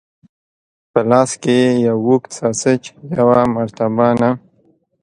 [0.91, 2.83] په لاس کې یې یو اوږد ساسیج،
[3.17, 4.29] یوه مرتبانه.